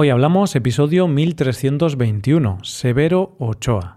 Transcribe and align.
Hoy 0.00 0.10
hablamos 0.10 0.54
episodio 0.54 1.08
1321, 1.08 2.60
Severo 2.62 3.34
Ochoa. 3.40 3.96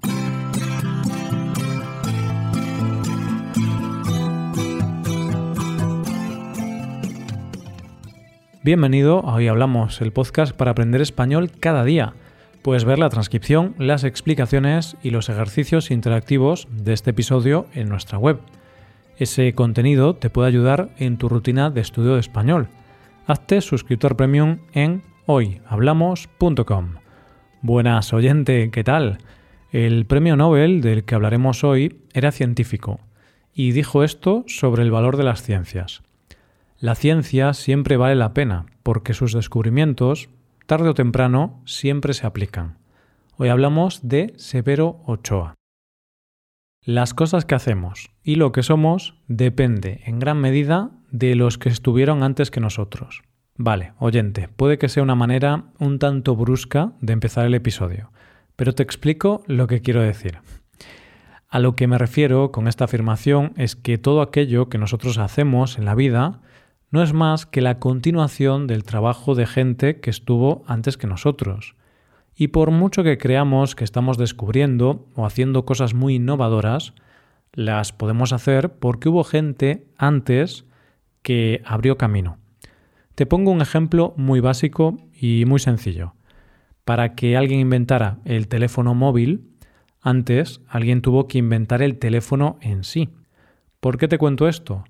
Bienvenido 8.64 9.20
a 9.30 9.36
Hoy 9.36 9.48
Hablamos, 9.48 10.02
el 10.02 10.12
podcast 10.12 10.56
para 10.56 10.72
aprender 10.72 11.02
español 11.02 11.52
cada 11.60 11.84
día. 11.84 12.16
Puedes 12.64 12.84
ver 12.84 12.98
la 12.98 13.10
transcripción, 13.10 13.76
las 13.78 14.04
explicaciones 14.04 14.98
y 15.04 15.12
los 15.12 15.30
ejercicios 15.30 15.92
interactivos 15.92 16.68
de 16.72 16.94
este 16.94 17.12
episodio 17.12 17.68
en 17.76 17.90
nuestra 17.90 18.18
web. 18.18 18.40
Ese 19.20 19.54
contenido 19.54 20.16
te 20.16 20.32
puede 20.32 20.48
ayudar 20.48 20.90
en 20.98 21.18
tu 21.18 21.30
rutina 21.30 21.70
de 21.70 21.82
estudio 21.82 22.16
de 22.16 22.22
español. 22.22 22.70
Hazte 23.28 23.62
suscriptor 23.62 24.16
premium 24.16 24.58
en 24.74 25.04
hoyhablamos.com. 25.26 26.96
Buenas 27.62 28.14
oyente, 28.14 28.72
¿qué 28.72 28.84
tal? 28.84 29.20
El 29.72 30.06
premio 30.06 30.36
Nobel 30.36 30.82
del 30.82 31.06
que 31.06 31.16
hablaremos 31.16 31.64
hoy 31.64 32.02
era 32.14 32.32
científico 32.32 33.00
y 33.54 33.72
dijo 33.72 34.04
esto 34.04 34.44
sobre 34.48 34.84
el 34.84 34.92
valor 34.92 35.18
de 35.18 35.24
las 35.24 35.44
ciencias. 35.44 36.02
La 36.80 36.96
ciencia 36.96 37.54
siempre 37.54 37.98
vale 37.98 38.16
la 38.16 38.34
pena 38.34 38.66
porque 38.84 39.14
sus 39.14 39.34
descubrimientos, 39.34 40.30
tarde 40.66 40.90
o 40.90 40.94
temprano, 40.94 41.62
siempre 41.66 42.14
se 42.14 42.26
aplican. 42.26 42.80
Hoy 43.38 43.50
hablamos 43.50 44.08
de 44.08 44.34
Severo 44.38 45.02
Ochoa. 45.06 45.56
Las 46.84 47.14
cosas 47.14 47.46
que 47.46 47.54
hacemos 47.54 48.10
y 48.24 48.36
lo 48.36 48.52
que 48.52 48.64
somos 48.64 49.16
depende 49.28 50.02
en 50.06 50.18
gran 50.18 50.40
medida 50.40 50.90
de 51.12 51.36
los 51.36 51.60
que 51.60 51.70
estuvieron 51.70 52.24
antes 52.24 52.50
que 52.50 52.60
nosotros. 52.60 53.22
Vale, 53.64 53.94
oyente, 54.00 54.48
puede 54.48 54.80
que 54.80 54.90
sea 54.90 55.04
una 55.04 55.14
manera 55.14 55.66
un 55.78 56.00
tanto 56.00 56.36
brusca 56.36 56.94
de 57.00 57.14
empezar 57.14 57.46
el 57.46 57.54
episodio, 57.54 58.10
pero 58.56 58.74
te 58.74 58.82
explico 58.82 59.44
lo 59.46 59.68
que 59.68 59.84
quiero 59.84 60.02
decir. 60.02 60.40
A 61.48 61.60
lo 61.60 61.76
que 61.76 61.86
me 61.86 62.00
refiero 62.00 62.52
con 62.52 62.68
esta 62.68 62.86
afirmación 62.86 63.54
es 63.58 63.76
que 63.76 64.00
todo 64.00 64.24
aquello 64.24 64.68
que 64.68 64.80
nosotros 64.80 65.20
hacemos 65.20 65.78
en 65.78 65.86
la 65.86 65.94
vida 65.94 66.42
no 66.90 67.04
es 67.04 67.14
más 67.14 67.46
que 67.46 67.62
la 67.62 67.78
continuación 67.78 68.66
del 68.66 68.84
trabajo 68.84 69.36
de 69.36 69.46
gente 69.46 70.00
que 70.00 70.10
estuvo 70.10 70.64
antes 70.66 70.98
que 70.98 71.06
nosotros. 71.06 71.76
Y 72.36 72.48
por 72.48 72.72
mucho 72.72 73.04
que 73.04 73.20
creamos 73.20 73.76
que 73.76 73.84
estamos 73.84 74.18
descubriendo 74.18 75.06
o 75.14 75.24
haciendo 75.24 75.66
cosas 75.66 75.94
muy 75.94 76.16
innovadoras, 76.16 76.96
las 77.54 77.94
podemos 77.94 78.34
hacer 78.34 78.74
porque 78.80 79.08
hubo 79.08 79.24
gente 79.24 79.86
antes 80.00 80.66
que 81.22 81.62
abrió 81.64 81.96
camino. 82.00 82.41
Te 83.22 83.28
pongo 83.28 83.52
un 83.52 83.62
ejemplo 83.62 84.16
muy 84.18 84.40
básico 84.40 84.98
y 85.14 85.46
muy 85.46 85.60
sencillo. 85.60 86.16
Para 86.86 87.14
que 87.14 87.38
alguien 87.38 87.60
inventara 87.60 88.18
el 88.26 88.48
teléfono 88.48 88.96
móvil, 88.96 89.52
antes 90.02 90.62
alguien 90.68 91.04
tuvo 91.04 91.28
que 91.28 91.38
inventar 91.38 91.84
el 91.84 92.00
teléfono 92.00 92.58
en 92.62 92.84
sí. 92.84 93.10
¿Por 93.80 94.00
qué 94.00 94.08
te 94.08 94.18
cuento 94.18 94.48
esto? 94.48 94.86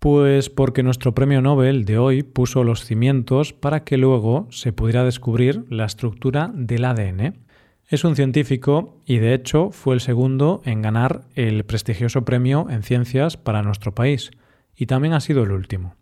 Pues 0.00 0.50
porque 0.50 0.82
nuestro 0.82 1.14
premio 1.14 1.40
Nobel 1.40 1.84
de 1.84 1.98
hoy 1.98 2.24
puso 2.24 2.64
los 2.64 2.84
cimientos 2.84 3.52
para 3.52 3.84
que 3.84 3.96
luego 3.96 4.48
se 4.50 4.72
pudiera 4.72 5.04
descubrir 5.04 5.64
la 5.68 5.84
estructura 5.84 6.50
del 6.52 6.84
ADN. 6.84 7.38
Es 7.86 8.02
un 8.02 8.16
científico 8.16 9.00
y 9.06 9.18
de 9.18 9.34
hecho 9.34 9.70
fue 9.70 9.94
el 9.94 10.00
segundo 10.00 10.62
en 10.64 10.82
ganar 10.82 11.28
el 11.36 11.62
prestigioso 11.64 12.24
premio 12.24 12.66
en 12.70 12.82
ciencias 12.82 13.36
para 13.36 13.62
nuestro 13.62 13.94
país 13.94 14.32
y 14.74 14.86
también 14.86 15.14
ha 15.14 15.20
sido 15.20 15.44
el 15.44 15.52
último. 15.52 15.97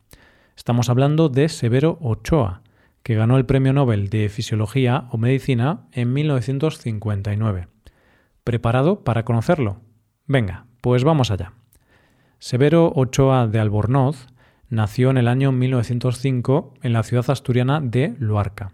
Estamos 0.56 0.88
hablando 0.88 1.28
de 1.28 1.50
Severo 1.50 1.98
Ochoa, 2.00 2.62
que 3.02 3.14
ganó 3.14 3.36
el 3.36 3.44
Premio 3.44 3.74
Nobel 3.74 4.08
de 4.08 4.30
Fisiología 4.30 5.06
o 5.10 5.18
Medicina 5.18 5.86
en 5.92 6.14
1959. 6.14 7.68
¿Preparado 8.42 9.04
para 9.04 9.26
conocerlo? 9.26 9.82
Venga, 10.24 10.64
pues 10.80 11.04
vamos 11.04 11.30
allá. 11.30 11.52
Severo 12.38 12.90
Ochoa 12.96 13.46
de 13.46 13.60
Albornoz 13.60 14.28
nació 14.70 15.10
en 15.10 15.18
el 15.18 15.28
año 15.28 15.52
1905 15.52 16.72
en 16.82 16.94
la 16.94 17.02
ciudad 17.02 17.28
asturiana 17.28 17.82
de 17.82 18.16
Luarca. 18.18 18.72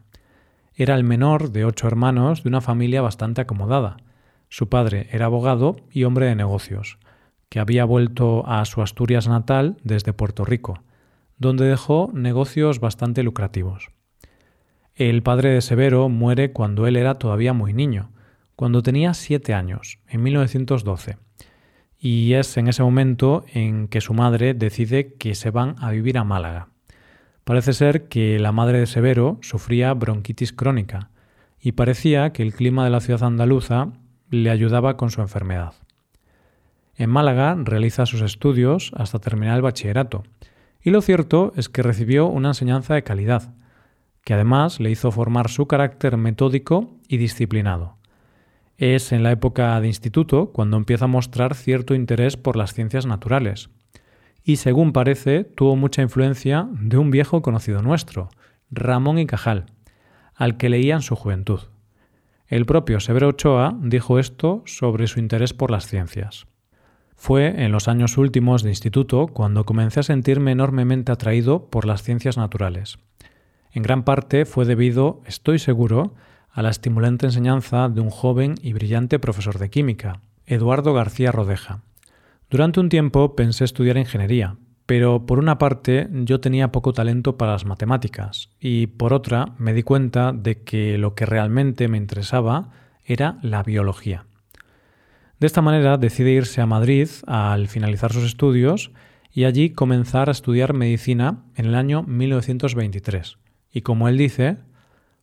Era 0.74 0.94
el 0.94 1.02
menor 1.02 1.50
de 1.50 1.64
ocho 1.64 1.88
hermanos 1.88 2.44
de 2.44 2.48
una 2.48 2.60
familia 2.60 3.02
bastante 3.02 3.40
acomodada. 3.40 3.96
Su 4.48 4.68
padre 4.68 5.08
era 5.10 5.26
abogado 5.26 5.76
y 5.90 6.04
hombre 6.04 6.26
de 6.26 6.36
negocios, 6.36 6.98
que 7.48 7.58
había 7.58 7.84
vuelto 7.84 8.46
a 8.46 8.64
su 8.66 8.82
Asturias 8.82 9.26
natal 9.26 9.78
desde 9.82 10.12
Puerto 10.12 10.44
Rico 10.44 10.80
donde 11.42 11.66
dejó 11.66 12.10
negocios 12.14 12.80
bastante 12.80 13.22
lucrativos. 13.22 13.90
El 14.94 15.22
padre 15.22 15.50
de 15.50 15.60
Severo 15.60 16.08
muere 16.08 16.52
cuando 16.52 16.86
él 16.86 16.96
era 16.96 17.16
todavía 17.16 17.52
muy 17.52 17.74
niño, 17.74 18.10
cuando 18.56 18.82
tenía 18.82 19.12
siete 19.12 19.52
años, 19.52 19.98
en 20.08 20.22
1912, 20.22 21.18
y 21.98 22.32
es 22.34 22.56
en 22.56 22.68
ese 22.68 22.82
momento 22.82 23.44
en 23.52 23.88
que 23.88 24.00
su 24.00 24.14
madre 24.14 24.54
decide 24.54 25.14
que 25.14 25.34
se 25.34 25.50
van 25.50 25.74
a 25.80 25.90
vivir 25.90 26.16
a 26.16 26.24
Málaga. 26.24 26.68
Parece 27.44 27.72
ser 27.72 28.08
que 28.08 28.38
la 28.38 28.52
madre 28.52 28.78
de 28.78 28.86
Severo 28.86 29.38
sufría 29.42 29.92
bronquitis 29.94 30.52
crónica, 30.52 31.10
y 31.60 31.72
parecía 31.72 32.32
que 32.32 32.42
el 32.42 32.54
clima 32.54 32.84
de 32.84 32.90
la 32.90 33.00
ciudad 33.00 33.24
andaluza 33.24 33.88
le 34.30 34.50
ayudaba 34.50 34.96
con 34.96 35.10
su 35.10 35.20
enfermedad. 35.20 35.74
En 36.94 37.10
Málaga 37.10 37.56
realiza 37.58 38.06
sus 38.06 38.20
estudios 38.20 38.92
hasta 38.94 39.18
terminar 39.18 39.56
el 39.56 39.62
bachillerato, 39.62 40.22
y 40.82 40.90
lo 40.90 41.02
cierto 41.02 41.52
es 41.56 41.68
que 41.68 41.82
recibió 41.82 42.26
una 42.26 42.48
enseñanza 42.48 42.94
de 42.94 43.04
calidad, 43.04 43.54
que 44.24 44.34
además 44.34 44.80
le 44.80 44.90
hizo 44.90 45.10
formar 45.10 45.48
su 45.48 45.66
carácter 45.66 46.16
metódico 46.16 46.98
y 47.08 47.16
disciplinado. 47.16 47.96
Es 48.78 49.12
en 49.12 49.22
la 49.22 49.30
época 49.30 49.80
de 49.80 49.86
instituto 49.86 50.50
cuando 50.52 50.76
empieza 50.76 51.04
a 51.04 51.08
mostrar 51.08 51.54
cierto 51.54 51.94
interés 51.94 52.36
por 52.36 52.56
las 52.56 52.72
ciencias 52.72 53.06
naturales. 53.06 53.70
Y 54.44 54.56
según 54.56 54.92
parece, 54.92 55.44
tuvo 55.44 55.76
mucha 55.76 56.02
influencia 56.02 56.68
de 56.72 56.98
un 56.98 57.10
viejo 57.10 57.42
conocido 57.42 57.82
nuestro, 57.82 58.28
Ramón 58.70 59.18
y 59.18 59.26
Cajal, 59.26 59.66
al 60.34 60.56
que 60.56 60.68
leía 60.68 60.94
en 60.94 61.02
su 61.02 61.14
juventud. 61.14 61.60
El 62.48 62.66
propio 62.66 62.98
Severo 62.98 63.28
Ochoa 63.28 63.76
dijo 63.80 64.18
esto 64.18 64.62
sobre 64.66 65.06
su 65.06 65.20
interés 65.20 65.54
por 65.54 65.70
las 65.70 65.86
ciencias. 65.86 66.46
Fue 67.22 67.62
en 67.62 67.70
los 67.70 67.86
años 67.86 68.18
últimos 68.18 68.64
de 68.64 68.70
instituto 68.70 69.28
cuando 69.28 69.64
comencé 69.64 70.00
a 70.00 70.02
sentirme 70.02 70.50
enormemente 70.50 71.12
atraído 71.12 71.66
por 71.66 71.86
las 71.86 72.02
ciencias 72.02 72.36
naturales. 72.36 72.98
En 73.70 73.84
gran 73.84 74.02
parte 74.02 74.44
fue 74.44 74.64
debido, 74.64 75.20
estoy 75.24 75.60
seguro, 75.60 76.14
a 76.50 76.62
la 76.62 76.70
estimulante 76.70 77.26
enseñanza 77.26 77.88
de 77.88 78.00
un 78.00 78.10
joven 78.10 78.56
y 78.60 78.72
brillante 78.72 79.20
profesor 79.20 79.60
de 79.60 79.70
química, 79.70 80.18
Eduardo 80.46 80.94
García 80.94 81.30
Rodeja. 81.30 81.82
Durante 82.50 82.80
un 82.80 82.88
tiempo 82.88 83.36
pensé 83.36 83.62
estudiar 83.62 83.98
ingeniería, 83.98 84.56
pero 84.86 85.24
por 85.24 85.38
una 85.38 85.58
parte 85.58 86.08
yo 86.24 86.40
tenía 86.40 86.72
poco 86.72 86.92
talento 86.92 87.38
para 87.38 87.52
las 87.52 87.64
matemáticas 87.64 88.48
y 88.58 88.88
por 88.88 89.12
otra 89.12 89.54
me 89.58 89.74
di 89.74 89.84
cuenta 89.84 90.32
de 90.32 90.64
que 90.64 90.98
lo 90.98 91.14
que 91.14 91.26
realmente 91.26 91.86
me 91.86 91.98
interesaba 91.98 92.70
era 93.04 93.38
la 93.42 93.62
biología. 93.62 94.26
De 95.42 95.46
esta 95.46 95.60
manera 95.60 95.96
decide 95.98 96.30
irse 96.30 96.60
a 96.60 96.66
Madrid 96.66 97.08
al 97.26 97.66
finalizar 97.66 98.12
sus 98.12 98.22
estudios 98.22 98.92
y 99.32 99.42
allí 99.42 99.70
comenzar 99.70 100.28
a 100.28 100.30
estudiar 100.30 100.72
medicina 100.72 101.42
en 101.56 101.66
el 101.66 101.74
año 101.74 102.04
1923. 102.04 103.38
Y 103.72 103.80
como 103.80 104.06
él 104.06 104.16
dice, 104.18 104.58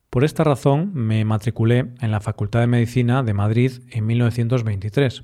por 0.10 0.26
esta 0.26 0.44
razón 0.44 0.92
me 0.94 1.24
matriculé 1.24 1.94
en 2.02 2.12
la 2.12 2.20
Facultad 2.20 2.60
de 2.60 2.68
Medicina 2.68 3.24
de 3.24 3.34
Madrid 3.34 3.72
en 3.92 4.08
1923. 4.08 5.24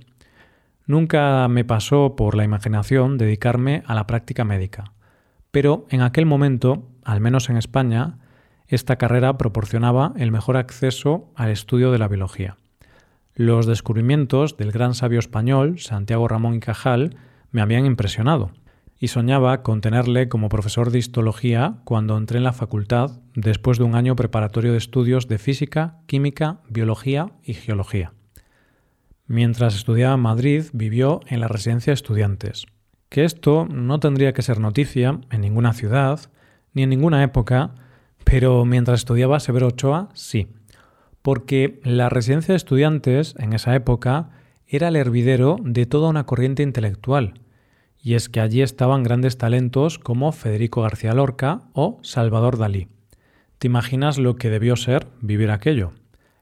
Nunca 0.87 1.45
me 1.49 1.65
pasó 1.65 2.15
por 2.15 2.33
la 2.33 2.45
imaginación 2.45 3.17
dedicarme 3.17 3.83
a 3.87 3.95
la 3.95 4.07
práctica 4.07 4.45
médica, 4.45 4.93
pero 5.51 5.87
en 5.89 6.03
aquel 6.03 6.25
momento, 6.25 6.87
al 7.03 7.19
menos 7.19 7.49
en 7.49 7.57
España, 7.57 8.19
esta 8.67 8.95
carrera 8.95 9.37
proporcionaba 9.37 10.13
el 10.15 10.31
mejor 10.31 10.55
acceso 10.55 11.33
al 11.35 11.49
estudio 11.49 11.91
de 11.91 11.99
la 11.99 12.07
biología. 12.07 12.55
Los 13.37 13.65
descubrimientos 13.65 14.55
del 14.55 14.71
gran 14.71 14.93
sabio 14.93 15.19
español, 15.19 15.77
Santiago 15.79 16.25
Ramón 16.29 16.55
y 16.55 16.59
Cajal, 16.61 17.17
me 17.51 17.61
habían 17.61 17.85
impresionado, 17.85 18.51
y 18.97 19.09
soñaba 19.09 19.61
con 19.61 19.81
tenerle 19.81 20.29
como 20.29 20.47
profesor 20.47 20.89
de 20.89 20.99
histología 20.99 21.81
cuando 21.83 22.17
entré 22.17 22.37
en 22.37 22.45
la 22.45 22.53
facultad 22.53 23.19
después 23.33 23.77
de 23.77 23.83
un 23.83 23.95
año 23.95 24.15
preparatorio 24.15 24.71
de 24.71 24.77
estudios 24.77 25.27
de 25.27 25.37
física, 25.37 25.97
química, 26.05 26.61
biología 26.69 27.33
y 27.43 27.55
geología. 27.55 28.13
Mientras 29.27 29.75
estudiaba 29.75 30.15
en 30.15 30.21
Madrid, 30.21 30.67
vivió 30.71 31.19
en 31.27 31.41
la 31.41 31.49
residencia 31.49 31.91
de 31.91 31.95
estudiantes. 31.95 32.67
Que 33.09 33.25
esto 33.25 33.67
no 33.69 33.99
tendría 33.99 34.31
que 34.31 34.43
ser 34.43 34.61
noticia 34.61 35.19
en 35.29 35.41
ninguna 35.41 35.73
ciudad, 35.73 36.21
ni 36.71 36.83
en 36.83 36.89
ninguna 36.89 37.21
época, 37.21 37.75
pero 38.23 38.63
mientras 38.63 38.99
estudiaba 38.99 39.41
Severo 39.41 39.67
Ochoa, 39.67 40.07
sí 40.13 40.47
porque 41.25 41.79
la 41.83 42.07
residencia 42.07 42.51
de 42.51 42.57
estudiantes 42.57 43.33
en 43.39 43.53
esa 43.53 43.73
época 43.73 44.29
era 44.67 44.89
el 44.89 44.95
hervidero 44.95 45.57
de 45.59 45.87
toda 45.87 46.07
una 46.07 46.27
corriente 46.27 46.61
intelectual, 46.61 47.41
y 47.99 48.13
es 48.13 48.29
que 48.29 48.41
allí 48.41 48.61
estaban 48.61 49.01
grandes 49.01 49.39
talentos 49.39 49.97
como 49.97 50.31
Federico 50.31 50.83
García 50.83 51.15
Lorca 51.15 51.61
o 51.73 51.97
Salvador 52.03 52.59
Dalí. 52.59 52.89
¿Te 53.57 53.65
imaginas 53.65 54.19
lo 54.19 54.35
que 54.35 54.51
debió 54.51 54.75
ser 54.75 55.07
vivir 55.19 55.49
aquello? 55.49 55.93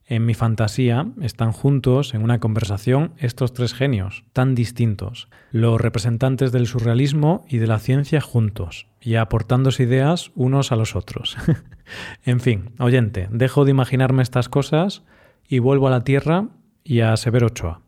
En 0.06 0.26
mi 0.26 0.34
fantasía 0.34 1.08
están 1.22 1.54
juntos 1.54 2.14
en 2.14 2.24
una 2.24 2.40
conversación 2.40 3.14
estos 3.18 3.54
tres 3.54 3.74
genios, 3.74 4.26
tan 4.34 4.54
distintos, 4.54 5.30
los 5.52 5.80
representantes 5.80 6.52
del 6.52 6.68
surrealismo 6.68 7.46
y 7.48 7.58
de 7.58 7.68
la 7.68 7.80
ciencia 7.80 8.20
juntos, 8.20 8.88
y 9.00 9.16
aportándose 9.16 9.84
ideas 9.84 10.32
unos 10.36 10.74
a 10.74 10.76
los 10.76 10.98
otros. 10.98 11.38
en 12.26 12.42
fin, 12.42 12.72
oyente, 12.80 13.30
dejo 13.32 13.64
de 13.64 13.72
imaginarme 13.72 14.24
estas 14.24 14.50
cosas 14.50 15.04
y 15.48 15.60
vuelvo 15.60 15.88
a 15.88 15.92
la 15.92 16.04
Tierra 16.04 16.50
y 16.84 17.00
a 17.00 17.16
Severo 17.16 17.48
Ochoa. 17.48 17.82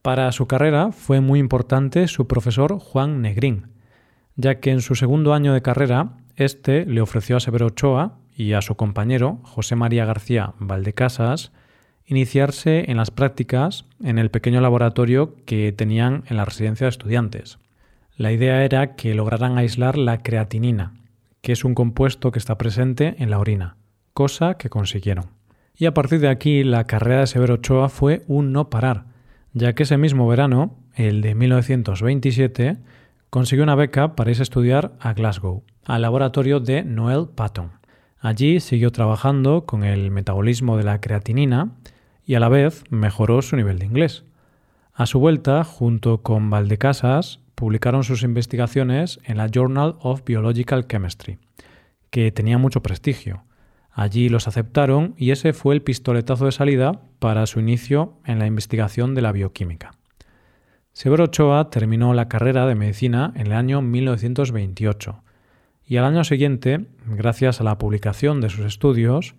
Para 0.00 0.32
su 0.32 0.46
carrera 0.46 0.90
fue 0.92 1.20
muy 1.20 1.38
importante 1.38 2.08
su 2.08 2.26
profesor 2.26 2.78
Juan 2.78 3.20
Negrín, 3.20 3.72
ya 4.36 4.60
que 4.60 4.70
en 4.70 4.80
su 4.80 4.94
segundo 4.94 5.34
año 5.34 5.52
de 5.52 5.62
carrera, 5.62 6.16
este 6.36 6.86
le 6.86 7.02
ofreció 7.02 7.36
a 7.36 7.40
Severo 7.40 7.66
Ochoa 7.66 8.18
y 8.36 8.52
a 8.52 8.60
su 8.60 8.76
compañero, 8.76 9.40
José 9.42 9.76
María 9.76 10.04
García 10.04 10.52
Valdecasas, 10.58 11.52
iniciarse 12.04 12.90
en 12.90 12.98
las 12.98 13.10
prácticas 13.10 13.86
en 14.02 14.18
el 14.18 14.30
pequeño 14.30 14.60
laboratorio 14.60 15.34
que 15.46 15.72
tenían 15.72 16.24
en 16.28 16.36
la 16.36 16.44
residencia 16.44 16.84
de 16.84 16.90
estudiantes. 16.90 17.58
La 18.16 18.32
idea 18.32 18.64
era 18.64 18.94
que 18.94 19.14
lograran 19.14 19.58
aislar 19.58 19.96
la 19.96 20.22
creatinina, 20.22 20.94
que 21.40 21.52
es 21.52 21.64
un 21.64 21.74
compuesto 21.74 22.30
que 22.30 22.38
está 22.38 22.58
presente 22.58 23.16
en 23.18 23.30
la 23.30 23.38
orina, 23.38 23.76
cosa 24.12 24.54
que 24.54 24.70
consiguieron. 24.70 25.26
Y 25.74 25.86
a 25.86 25.94
partir 25.94 26.20
de 26.20 26.28
aquí 26.28 26.62
la 26.62 26.84
carrera 26.84 27.20
de 27.20 27.26
Severo 27.26 27.54
Ochoa 27.54 27.88
fue 27.88 28.22
un 28.26 28.52
no 28.52 28.70
parar, 28.70 29.04
ya 29.52 29.74
que 29.74 29.82
ese 29.82 29.98
mismo 29.98 30.28
verano, 30.28 30.76
el 30.94 31.22
de 31.22 31.34
1927, 31.34 32.78
consiguió 33.30 33.64
una 33.64 33.74
beca 33.74 34.14
para 34.14 34.30
irse 34.30 34.42
a 34.42 34.44
estudiar 34.44 34.92
a 35.00 35.12
Glasgow, 35.12 35.62
al 35.84 36.02
laboratorio 36.02 36.60
de 36.60 36.84
Noel 36.84 37.28
Patton. 37.34 37.72
Allí 38.18 38.60
siguió 38.60 38.90
trabajando 38.92 39.66
con 39.66 39.84
el 39.84 40.10
metabolismo 40.10 40.76
de 40.76 40.84
la 40.84 41.00
creatinina 41.00 41.72
y 42.24 42.34
a 42.34 42.40
la 42.40 42.48
vez 42.48 42.84
mejoró 42.90 43.42
su 43.42 43.56
nivel 43.56 43.78
de 43.78 43.86
inglés. 43.86 44.24
A 44.94 45.06
su 45.06 45.20
vuelta, 45.20 45.62
junto 45.64 46.22
con 46.22 46.48
Valdecasas, 46.48 47.40
publicaron 47.54 48.04
sus 48.04 48.22
investigaciones 48.22 49.20
en 49.24 49.36
la 49.36 49.48
Journal 49.48 49.96
of 50.00 50.24
Biological 50.24 50.86
Chemistry, 50.86 51.38
que 52.10 52.32
tenía 52.32 52.58
mucho 52.58 52.82
prestigio. 52.82 53.44
Allí 53.90 54.28
los 54.28 54.48
aceptaron 54.48 55.14
y 55.16 55.30
ese 55.30 55.52
fue 55.52 55.74
el 55.74 55.82
pistoletazo 55.82 56.46
de 56.46 56.52
salida 56.52 57.00
para 57.18 57.46
su 57.46 57.60
inicio 57.60 58.14
en 58.24 58.38
la 58.38 58.46
investigación 58.46 59.14
de 59.14 59.22
la 59.22 59.32
bioquímica. 59.32 59.92
Severo 60.92 61.24
Ochoa 61.24 61.68
terminó 61.68 62.14
la 62.14 62.28
carrera 62.28 62.66
de 62.66 62.74
medicina 62.74 63.32
en 63.36 63.48
el 63.48 63.52
año 63.52 63.82
1928 63.82 65.22
y 65.86 65.98
al 65.98 66.04
año 66.04 66.24
siguiente, 66.24 66.86
gracias 67.06 67.60
a 67.60 67.64
la 67.64 67.78
publicación 67.78 68.40
de 68.40 68.50
sus 68.50 68.66
estudios, 68.66 69.36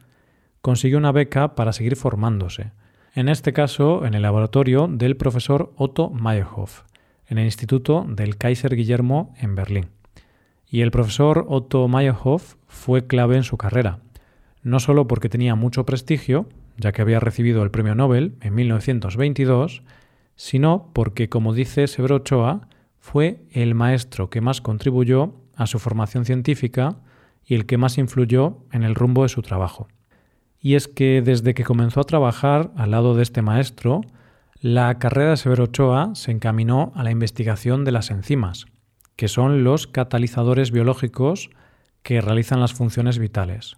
consiguió 0.62 0.98
una 0.98 1.12
beca 1.12 1.56
para 1.56 1.74
seguir 1.74 1.98
formándose, 1.98 2.72
en 3.14 3.28
este 3.28 3.52
caso 3.52 4.06
en 4.06 4.14
el 4.14 4.22
laboratorio 4.22 4.88
del 4.88 5.18
profesor 5.18 5.74
Otto 5.76 6.10
Meyerhoff, 6.10 6.84
en 7.28 7.38
el 7.38 7.46
Instituto 7.46 8.06
del 8.08 8.38
Kaiser 8.38 8.76
Guillermo 8.76 9.34
en 9.40 9.56
Berlín. 9.56 9.88
Y 10.70 10.82
el 10.82 10.92
profesor 10.92 11.46
Otto 11.50 11.88
Meyerhoff 11.90 12.56
fue 12.68 13.08
clave 13.08 13.36
en 13.36 13.44
su 13.44 13.58
carrera, 13.58 14.00
no 14.64 14.80
solo 14.80 15.08
porque 15.08 15.30
tenía 15.30 15.56
mucho 15.56 15.86
prestigio, 15.86 16.48
ya 16.78 16.94
que 16.94 17.02
había 17.02 17.20
recibido 17.20 17.64
el 17.64 17.72
premio 17.72 17.96
Nobel 17.96 18.36
en 18.42 18.56
1922, 18.56 19.84
sino 20.36 20.92
porque, 20.94 21.28
como 21.28 21.54
dice 21.54 21.88
Severo 21.88 22.18
Ochoa, 22.18 22.68
fue 23.00 23.42
el 23.52 23.76
maestro 23.76 24.30
que 24.30 24.42
más 24.42 24.62
contribuyó 24.62 25.34
a 25.58 25.68
su 25.68 25.80
formación 25.80 26.24
científica 26.24 26.98
y 27.46 27.56
el 27.56 27.66
que 27.66 27.78
más 27.78 27.98
influyó 27.98 28.60
en 28.72 28.84
el 28.84 28.96
rumbo 28.96 29.24
de 29.24 29.30
su 29.30 29.42
trabajo. 29.42 29.88
Y 30.60 30.76
es 30.76 30.88
que 30.88 31.22
desde 31.22 31.54
que 31.54 31.64
comenzó 31.64 32.02
a 32.02 32.06
trabajar 32.06 32.72
al 32.76 32.92
lado 32.92 33.16
de 33.16 33.24
este 33.24 33.42
maestro, 33.42 34.02
la 34.60 34.98
carrera 35.00 35.32
de 35.32 35.38
Severo 35.38 35.66
Ochoa 35.66 36.12
se 36.16 36.32
encaminó 36.32 36.92
a 36.96 37.04
la 37.04 37.12
investigación 37.12 37.86
de 37.86 37.92
las 37.92 38.10
enzimas, 38.10 38.66
que 39.16 39.28
son 39.28 39.64
los 39.64 39.88
catalizadores 39.88 40.72
biológicos 40.72 41.50
que 42.02 42.22
realizan 42.22 42.60
las 42.60 42.74
funciones 42.74 43.20
vitales. 43.20 43.78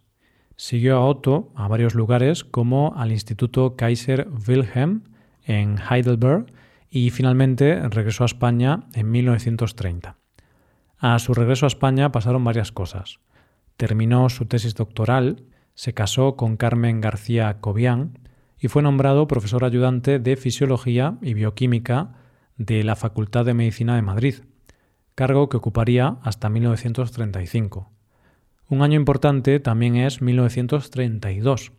Siguió 0.55 0.97
a 0.97 1.05
Otto 1.05 1.51
a 1.55 1.67
varios 1.67 1.95
lugares 1.95 2.43
como 2.43 2.93
al 2.95 3.11
Instituto 3.11 3.75
Kaiser 3.75 4.27
Wilhelm 4.47 5.03
en 5.43 5.77
Heidelberg 5.77 6.47
y 6.89 7.09
finalmente 7.11 7.79
regresó 7.89 8.23
a 8.23 8.27
España 8.27 8.81
en 8.93 9.09
1930. 9.11 10.17
A 11.01 11.17
su 11.19 11.33
regreso 11.33 11.65
a 11.65 11.67
España 11.67 12.11
pasaron 12.11 12.43
varias 12.43 12.73
cosas. 12.73 13.21
Terminó 13.77 14.27
su 14.27 14.45
tesis 14.45 14.75
doctoral, 14.75 15.45
se 15.73 15.93
casó 15.93 16.35
con 16.35 16.57
Carmen 16.57 16.99
García 16.99 17.61
Cobian 17.61 18.19
y 18.59 18.67
fue 18.67 18.81
nombrado 18.81 19.25
profesor 19.25 19.63
ayudante 19.63 20.19
de 20.19 20.35
Fisiología 20.35 21.17
y 21.21 21.33
Bioquímica 21.35 22.15
de 22.57 22.83
la 22.83 22.97
Facultad 22.97 23.45
de 23.45 23.53
Medicina 23.53 23.95
de 23.95 24.01
Madrid, 24.01 24.35
cargo 25.15 25.47
que 25.47 25.55
ocuparía 25.55 26.17
hasta 26.21 26.49
1935. 26.49 27.89
Un 28.67 28.81
año 28.81 28.99
importante 28.99 29.61
también 29.61 29.95
es 29.95 30.21
1932, 30.21 31.71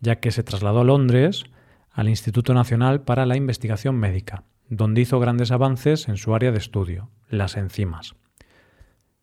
ya 0.00 0.16
que 0.16 0.32
se 0.32 0.42
trasladó 0.42 0.80
a 0.80 0.84
Londres 0.84 1.44
al 1.90 2.10
Instituto 2.10 2.52
Nacional 2.52 3.00
para 3.04 3.24
la 3.24 3.36
Investigación 3.36 3.96
Médica, 3.96 4.44
donde 4.68 5.00
hizo 5.00 5.18
grandes 5.18 5.50
avances 5.50 6.08
en 6.08 6.18
su 6.18 6.34
área 6.34 6.52
de 6.52 6.58
estudio, 6.58 7.08
las 7.30 7.56
enzimas. 7.56 8.16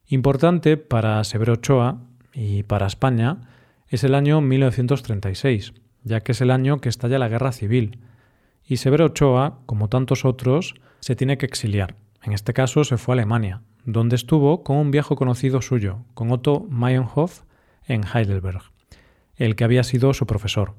Importante 0.09 0.77
para 0.77 1.21
Severo 1.25 1.53
Ochoa 1.53 1.97
y 2.33 2.63
para 2.63 2.87
España 2.87 3.41
es 3.89 4.05
el 4.05 4.15
año 4.15 4.39
1936, 4.39 5.73
ya 6.03 6.21
que 6.21 6.31
es 6.31 6.39
el 6.39 6.51
año 6.51 6.79
que 6.79 6.87
estalla 6.87 7.19
la 7.19 7.27
guerra 7.27 7.51
civil. 7.51 7.99
Y 8.65 8.77
Severo 8.77 9.07
Ochoa, 9.07 9.59
como 9.65 9.89
tantos 9.89 10.23
otros, 10.23 10.75
se 11.01 11.17
tiene 11.17 11.37
que 11.37 11.45
exiliar. 11.45 11.95
En 12.23 12.31
este 12.31 12.53
caso 12.53 12.85
se 12.85 12.95
fue 12.95 13.13
a 13.13 13.15
Alemania, 13.15 13.63
donde 13.83 14.15
estuvo 14.15 14.63
con 14.63 14.77
un 14.77 14.91
viejo 14.91 15.17
conocido 15.17 15.61
suyo, 15.61 16.05
con 16.13 16.31
Otto 16.31 16.65
Meyerhoff, 16.69 17.41
en 17.85 18.03
Heidelberg, 18.05 18.61
el 19.35 19.57
que 19.57 19.65
había 19.65 19.83
sido 19.83 20.13
su 20.13 20.25
profesor. 20.25 20.75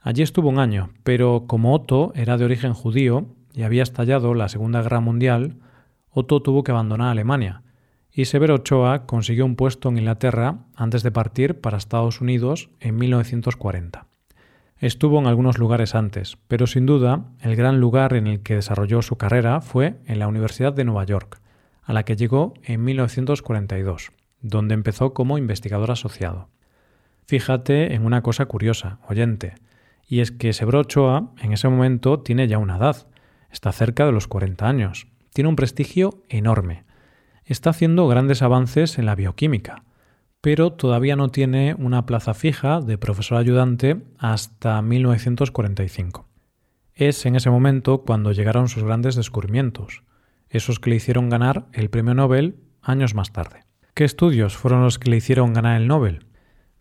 Allí 0.00 0.24
estuvo 0.24 0.48
un 0.48 0.58
año, 0.58 0.90
pero 1.04 1.44
como 1.46 1.74
Otto 1.74 2.10
era 2.16 2.36
de 2.38 2.44
origen 2.44 2.74
judío 2.74 3.26
y 3.52 3.62
había 3.62 3.84
estallado 3.84 4.34
la 4.34 4.48
Segunda 4.48 4.82
Guerra 4.82 4.98
Mundial, 4.98 5.58
Otto 6.10 6.42
tuvo 6.42 6.64
que 6.64 6.72
abandonar 6.72 7.10
Alemania 7.12 7.63
y 8.14 8.26
Severo 8.26 8.54
Ochoa 8.54 9.06
consiguió 9.06 9.44
un 9.44 9.56
puesto 9.56 9.88
en 9.88 9.98
Inglaterra 9.98 10.60
antes 10.76 11.02
de 11.02 11.10
partir 11.10 11.60
para 11.60 11.76
Estados 11.76 12.20
Unidos 12.20 12.70
en 12.78 12.96
1940. 12.96 14.06
Estuvo 14.78 15.18
en 15.18 15.26
algunos 15.26 15.58
lugares 15.58 15.96
antes, 15.96 16.38
pero 16.46 16.68
sin 16.68 16.86
duda 16.86 17.24
el 17.40 17.56
gran 17.56 17.80
lugar 17.80 18.14
en 18.14 18.28
el 18.28 18.40
que 18.40 18.54
desarrolló 18.54 19.02
su 19.02 19.16
carrera 19.16 19.60
fue 19.60 19.96
en 20.06 20.20
la 20.20 20.28
Universidad 20.28 20.72
de 20.72 20.84
Nueva 20.84 21.04
York, 21.04 21.40
a 21.82 21.92
la 21.92 22.04
que 22.04 22.14
llegó 22.14 22.54
en 22.62 22.84
1942, 22.84 24.12
donde 24.40 24.74
empezó 24.74 25.12
como 25.12 25.36
investigador 25.36 25.90
asociado. 25.90 26.48
Fíjate 27.26 27.94
en 27.94 28.06
una 28.06 28.22
cosa 28.22 28.46
curiosa, 28.46 28.98
oyente, 29.08 29.54
y 30.06 30.20
es 30.20 30.30
que 30.30 30.52
Severo 30.52 30.80
Ochoa 30.80 31.32
en 31.40 31.52
ese 31.52 31.68
momento 31.68 32.20
tiene 32.20 32.46
ya 32.46 32.58
una 32.58 32.76
edad, 32.76 33.08
está 33.50 33.72
cerca 33.72 34.06
de 34.06 34.12
los 34.12 34.28
40 34.28 34.68
años, 34.68 35.08
tiene 35.32 35.48
un 35.48 35.56
prestigio 35.56 36.22
enorme, 36.28 36.84
está 37.44 37.70
haciendo 37.70 38.08
grandes 38.08 38.42
avances 38.42 38.98
en 38.98 39.06
la 39.06 39.14
bioquímica, 39.14 39.84
pero 40.40 40.72
todavía 40.72 41.16
no 41.16 41.28
tiene 41.28 41.74
una 41.78 42.06
plaza 42.06 42.34
fija 42.34 42.80
de 42.80 42.98
profesor 42.98 43.38
ayudante 43.38 44.02
hasta 44.18 44.80
1945. 44.82 46.26
Es 46.94 47.26
en 47.26 47.34
ese 47.34 47.50
momento 47.50 48.02
cuando 48.02 48.32
llegaron 48.32 48.68
sus 48.68 48.84
grandes 48.84 49.16
descubrimientos, 49.16 50.02
esos 50.48 50.78
que 50.78 50.90
le 50.90 50.96
hicieron 50.96 51.28
ganar 51.28 51.66
el 51.72 51.90
premio 51.90 52.14
Nobel 52.14 52.56
años 52.82 53.14
más 53.14 53.32
tarde. 53.32 53.64
¿Qué 53.94 54.04
estudios 54.04 54.56
fueron 54.56 54.82
los 54.82 54.98
que 54.98 55.10
le 55.10 55.16
hicieron 55.16 55.52
ganar 55.52 55.80
el 55.80 55.88
Nobel? 55.88 56.26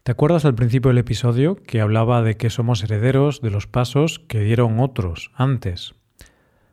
¿Te 0.04 0.12
acuerdas 0.12 0.44
al 0.44 0.56
principio 0.56 0.90
del 0.90 0.98
episodio 0.98 1.56
que 1.56 1.80
hablaba 1.80 2.22
de 2.22 2.36
que 2.36 2.50
somos 2.50 2.84
herederos 2.84 3.40
de 3.40 3.50
los 3.50 3.68
pasos 3.68 4.20
que 4.28 4.42
dieron 4.42 4.80
otros 4.80 5.32
antes? 5.36 5.96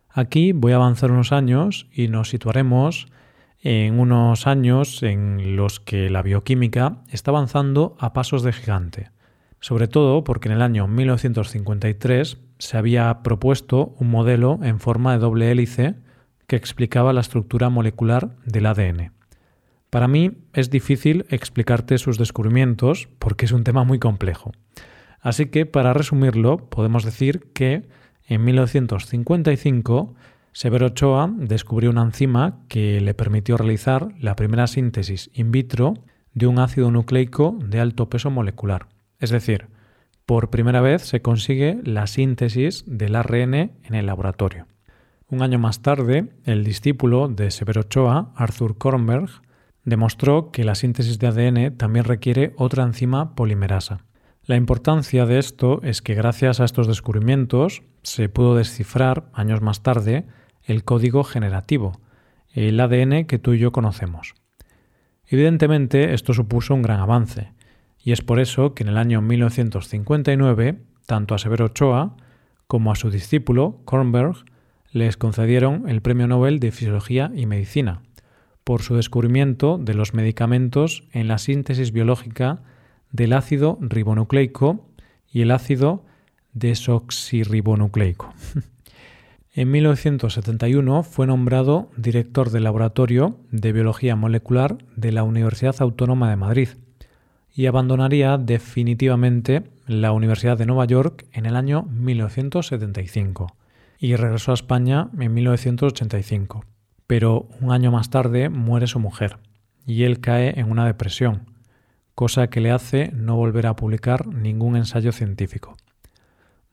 Aquí 0.09 0.50
voy 0.52 0.73
a 0.73 0.76
avanzar 0.76 1.12
unos 1.12 1.30
años 1.30 1.87
y 1.92 2.09
nos 2.09 2.30
situaremos 2.30 3.06
en 3.62 4.00
unos 4.00 4.47
años 4.47 5.02
en 5.02 5.57
los 5.57 5.81
que 5.81 6.09
la 6.11 6.23
bioquímica 6.23 7.02
está 7.11 7.31
avanzando 7.31 7.97
a 7.99 8.12
pasos 8.12 8.43
de 8.43 8.52
gigante, 8.52 9.11
sobre 9.61 9.88
todo 9.88 10.25
porque 10.25 10.49
en 10.49 10.55
el 10.55 10.62
año 10.62 10.87
1953 10.87 12.38
se 12.59 12.76
había 12.76 13.23
propuesto 13.23 13.95
un 13.99 14.11
modelo 14.11 14.59
en 14.62 14.81
forma 14.81 15.12
de 15.12 15.19
doble 15.19 15.50
hélice 15.50 15.97
que 16.47 16.57
explicaba 16.57 17.12
la 17.12 17.21
estructura 17.21 17.69
molecular 17.69 18.37
del 18.45 18.67
ADN. 18.67 19.12
Para 19.90 20.09
mí 20.09 20.33
es 20.52 20.71
difícil 20.71 21.26
explicarte 21.29 21.99
sus 21.99 22.17
descubrimientos 22.17 23.09
porque 23.19 23.45
es 23.45 23.52
un 23.52 23.64
tema 23.64 23.85
muy 23.85 23.99
complejo. 23.99 24.52
Así 25.21 25.47
que 25.47 25.67
para 25.67 25.93
resumirlo 25.93 26.57
podemos 26.71 27.05
decir 27.05 27.52
que 27.52 27.88
en 28.26 28.45
1955 28.45 30.14
Severo 30.52 30.87
Ochoa 30.87 31.33
descubrió 31.37 31.90
una 31.90 32.02
enzima 32.02 32.61
que 32.69 33.00
le 33.00 33.14
permitió 33.14 33.57
realizar 33.57 34.09
la 34.19 34.35
primera 34.37 34.66
síntesis 34.66 35.30
in 35.33 35.52
vitro 35.52 35.95
de 36.35 36.47
un 36.47 36.59
ácido 36.59 36.90
nucleico 36.90 37.57
de 37.64 37.80
alto 37.80 38.11
peso 38.11 38.30
molecular. 38.30 38.88
Es 39.19 39.30
decir, 39.30 39.69
por 40.26 40.50
primera 40.50 40.80
vez 40.80 41.02
se 41.02 41.23
consigue 41.23 41.80
la 41.85 42.07
síntesis 42.07 42.85
del 42.87 43.16
ARN 43.16 43.54
en 43.54 43.95
el 43.95 44.07
laboratorio. 44.07 44.66
Un 45.28 45.42
año 45.42 45.59
más 45.61 45.83
tarde, 45.83 46.33
el 46.45 46.64
discípulo 46.64 47.28
de 47.28 47.50
Severo 47.52 47.83
Ochoa, 47.83 48.33
Arthur 48.35 48.76
Kornberg, 48.78 49.30
demostró 49.85 50.50
que 50.50 50.64
la 50.64 50.75
síntesis 50.75 51.19
de 51.19 51.28
ADN 51.28 51.76
también 51.76 52.04
requiere 52.04 52.52
otra 52.57 52.85
enzima 52.85 53.35
polimerasa. 53.35 54.04
La 54.45 54.57
importancia 54.57 55.26
de 55.26 55.38
esto 55.38 55.80
es 55.83 56.02
que 56.02 56.14
gracias 56.14 56.61
a 56.61 56.64
estos 56.64 56.87
descubrimientos 56.87 57.83
se 58.02 58.28
pudo 58.28 58.57
descifrar, 58.57 59.30
años 59.33 59.61
más 59.61 59.83
tarde, 59.83 60.26
el 60.64 60.85
código 60.85 61.25
generativo, 61.25 62.00
el 62.52 62.78
ADN 62.80 63.26
que 63.26 63.38
tú 63.38 63.52
y 63.52 63.59
yo 63.59 63.73
conocemos. 63.73 64.35
Evidentemente, 65.26 66.14
esto 66.14 66.35
supuso 66.35 66.75
un 66.75 66.83
gran 66.83 67.00
avance, 67.00 67.52
y 68.02 68.12
es 68.12 68.23
por 68.23 68.40
eso 68.40 68.75
que 68.75 68.83
en 68.83 68.88
el 68.88 68.99
año 68.99 69.21
1959, 69.21 70.83
tanto 71.07 71.35
a 71.35 71.38
Severo 71.38 71.66
Ochoa 71.66 72.16
como 72.66 72.92
a 72.92 72.97
su 72.97 73.11
discípulo, 73.11 73.80
Kornberg, 73.85 74.45
les 74.92 75.16
concedieron 75.16 75.88
el 75.88 76.02
Premio 76.02 76.26
Nobel 76.26 76.59
de 76.59 76.73
Fisiología 76.73 77.30
y 77.35 77.47
Medicina, 77.47 78.02
por 78.64 78.83
su 78.83 78.97
descubrimiento 78.97 79.78
de 79.78 79.95
los 79.95 80.14
medicamentos 80.14 81.04
en 81.12 81.28
la 81.28 81.38
síntesis 81.38 81.92
biológica 81.92 82.62
del 83.12 83.33
ácido 83.33 83.78
ribonucleico 83.80 84.88
y 85.33 85.42
el 85.42 85.50
ácido 85.50 86.04
desoxirribonucleico. 86.52 88.33
en 89.54 89.71
1971 89.71 91.02
fue 91.02 91.26
nombrado 91.26 91.90
director 91.97 92.50
del 92.50 92.64
Laboratorio 92.64 93.37
de 93.50 93.73
Biología 93.73 94.16
Molecular 94.16 94.78
de 94.97 95.12
la 95.12 95.23
Universidad 95.23 95.76
Autónoma 95.80 96.30
de 96.30 96.37
Madrid 96.37 96.69
y 97.52 97.66
abandonaría 97.66 98.38
definitivamente 98.38 99.64
la 99.87 100.12
Universidad 100.12 100.57
de 100.57 100.66
Nueva 100.66 100.85
York 100.85 101.26
en 101.33 101.47
el 101.47 101.57
año 101.57 101.83
1975 101.83 103.57
y 103.99 104.16
regresó 104.16 104.52
a 104.52 104.54
España 104.54 105.11
en 105.19 105.35
1985. 105.35 106.64
Pero 107.07 107.49
un 107.61 107.73
año 107.73 107.90
más 107.90 108.09
tarde 108.09 108.49
muere 108.49 108.87
su 108.87 108.99
mujer 108.99 109.38
y 109.87 110.04
él 110.04 110.21
cae 110.21 110.59
en 110.59 110.71
una 110.71 110.87
depresión, 110.87 111.47
cosa 112.14 112.49
que 112.49 112.61
le 112.61 112.71
hace 112.71 113.11
no 113.12 113.37
volver 113.37 113.66
a 113.66 113.76
publicar 113.76 114.26
ningún 114.26 114.76
ensayo 114.76 115.12
científico. 115.12 115.76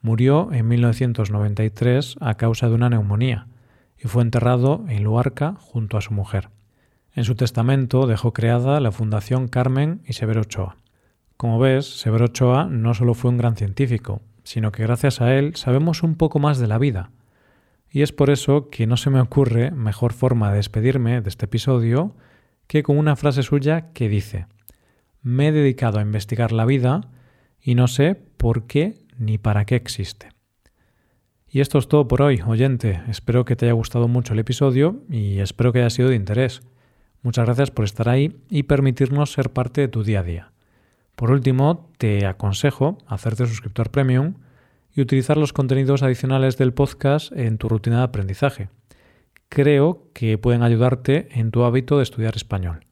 Murió 0.07 0.53
en 0.53 0.65
1993 0.69 2.15
a 2.21 2.35
causa 2.35 2.69
de 2.69 2.75
una 2.75 2.89
neumonía 2.89 3.47
y 4.01 4.07
fue 4.07 4.23
enterrado 4.23 4.85
en 4.87 5.03
Luarca 5.03 5.55
junto 5.59 5.97
a 5.97 6.01
su 6.01 6.13
mujer. 6.13 6.47
En 7.11 7.25
su 7.25 7.35
testamento 7.35 8.07
dejó 8.07 8.31
creada 8.31 8.79
la 8.79 8.93
Fundación 8.93 9.49
Carmen 9.49 9.99
y 10.05 10.13
Severo 10.13 10.43
Ochoa. 10.43 10.77
Como 11.35 11.59
ves, 11.59 11.99
Severo 11.99 12.27
Ochoa 12.27 12.67
no 12.71 12.93
solo 12.93 13.15
fue 13.15 13.31
un 13.31 13.37
gran 13.37 13.57
científico, 13.57 14.21
sino 14.43 14.71
que 14.71 14.83
gracias 14.83 15.19
a 15.19 15.35
él 15.35 15.57
sabemos 15.57 16.03
un 16.03 16.15
poco 16.15 16.39
más 16.39 16.57
de 16.57 16.67
la 16.67 16.77
vida. 16.77 17.11
Y 17.91 18.01
es 18.01 18.13
por 18.13 18.29
eso 18.29 18.69
que 18.69 18.87
no 18.87 18.95
se 18.95 19.09
me 19.09 19.19
ocurre 19.19 19.71
mejor 19.71 20.13
forma 20.13 20.51
de 20.51 20.55
despedirme 20.55 21.19
de 21.19 21.27
este 21.27 21.47
episodio 21.47 22.15
que 22.67 22.81
con 22.81 22.97
una 22.97 23.17
frase 23.17 23.43
suya 23.43 23.91
que 23.91 24.07
dice, 24.07 24.47
me 25.21 25.49
he 25.49 25.51
dedicado 25.51 25.99
a 25.99 26.01
investigar 26.01 26.53
la 26.53 26.63
vida 26.63 27.09
y 27.59 27.75
no 27.75 27.89
sé 27.89 28.15
por 28.15 28.67
qué 28.67 29.05
ni 29.17 29.37
para 29.37 29.65
qué 29.65 29.75
existe. 29.75 30.29
Y 31.49 31.61
esto 31.61 31.77
es 31.77 31.87
todo 31.87 32.07
por 32.07 32.21
hoy, 32.21 32.41
oyente. 32.45 33.01
Espero 33.07 33.45
que 33.45 33.55
te 33.55 33.65
haya 33.65 33.73
gustado 33.73 34.07
mucho 34.07 34.33
el 34.33 34.39
episodio 34.39 35.01
y 35.09 35.39
espero 35.39 35.71
que 35.71 35.79
haya 35.79 35.89
sido 35.89 36.09
de 36.09 36.15
interés. 36.15 36.61
Muchas 37.21 37.45
gracias 37.45 37.71
por 37.71 37.85
estar 37.85 38.09
ahí 38.09 38.37
y 38.49 38.63
permitirnos 38.63 39.31
ser 39.31 39.51
parte 39.51 39.81
de 39.81 39.87
tu 39.87 40.03
día 40.03 40.19
a 40.19 40.23
día. 40.23 40.51
Por 41.15 41.31
último, 41.31 41.89
te 41.97 42.25
aconsejo 42.25 42.99
hacerte 43.07 43.47
suscriptor 43.47 43.89
premium 43.89 44.35
y 44.93 45.01
utilizar 45.01 45.37
los 45.37 45.53
contenidos 45.53 46.03
adicionales 46.03 46.57
del 46.57 46.73
podcast 46.73 47.31
en 47.31 47.57
tu 47.57 47.69
rutina 47.69 47.97
de 47.97 48.03
aprendizaje. 48.03 48.69
Creo 49.49 50.09
que 50.13 50.37
pueden 50.37 50.63
ayudarte 50.63 51.29
en 51.39 51.51
tu 51.51 51.63
hábito 51.63 51.97
de 51.97 52.03
estudiar 52.03 52.35
español. 52.35 52.85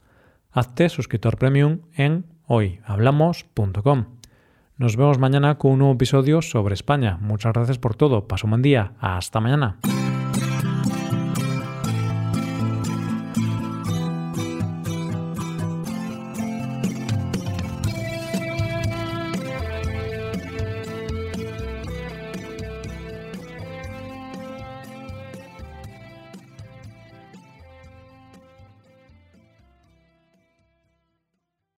Hazte 0.51 0.89
suscriptor 0.89 1.37
premium 1.37 1.81
en 1.95 2.25
hoyhablamos.com. 2.47 4.14
Nos 4.77 4.97
vemos 4.97 5.19
mañana 5.19 5.57
con 5.57 5.71
un 5.71 5.79
nuevo 5.79 5.93
episodio 5.93 6.41
sobre 6.41 6.73
España. 6.73 7.17
Muchas 7.21 7.53
gracias 7.53 7.77
por 7.77 7.95
todo. 7.95 8.27
Paso 8.27 8.45
un 8.45 8.51
buen 8.51 8.61
día. 8.61 8.91
Hasta 8.99 9.39
mañana. 9.39 9.77